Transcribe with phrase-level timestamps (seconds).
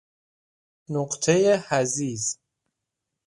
[0.89, 2.35] نقطه حضیض